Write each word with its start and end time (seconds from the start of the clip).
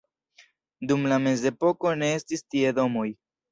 Dum 0.91 1.05
la 1.11 1.19
mezepoko 1.27 1.93
ne 2.01 2.11
estis 2.17 2.45
tie 2.51 2.75
domoj. 2.83 3.09